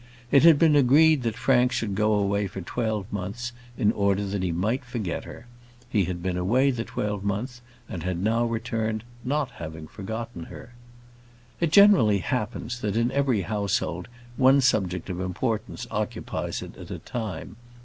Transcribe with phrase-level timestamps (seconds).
[0.31, 4.41] It had been agreed that Frank should go away for twelve months, in order that
[4.41, 5.45] he might forget her.
[5.89, 10.73] He had been away the twelvemonth, and had now returned, not having forgotten her.
[11.59, 16.97] It generally happens, that in every household, one subject of importance occupies it at a
[16.97, 17.57] time.